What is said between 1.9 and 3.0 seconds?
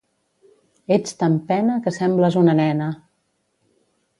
sembles una nena!